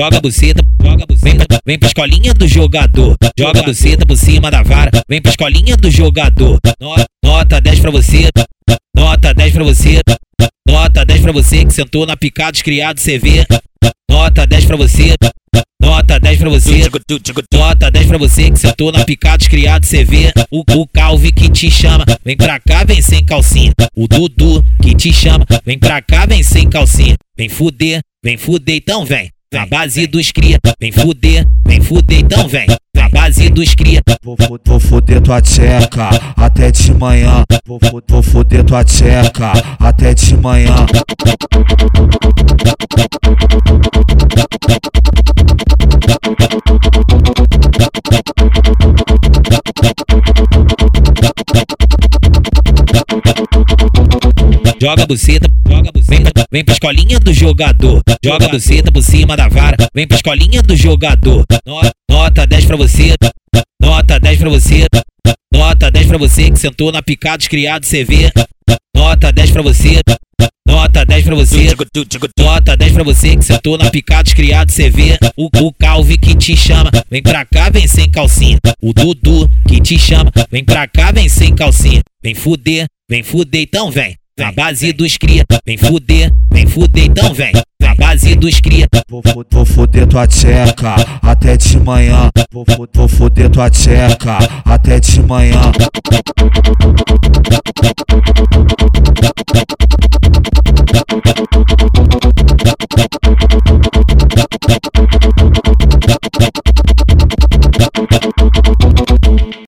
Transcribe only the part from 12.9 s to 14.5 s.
CV. Nota